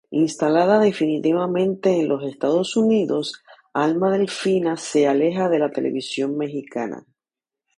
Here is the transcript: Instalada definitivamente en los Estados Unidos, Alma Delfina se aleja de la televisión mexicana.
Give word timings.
Instalada 0.09 0.79
definitivamente 0.79 1.91
en 1.99 2.07
los 2.07 2.23
Estados 2.23 2.75
Unidos, 2.75 3.43
Alma 3.71 4.09
Delfina 4.09 4.75
se 4.75 5.07
aleja 5.07 5.47
de 5.47 5.59
la 5.59 5.69
televisión 5.69 6.35
mexicana. 6.39 7.05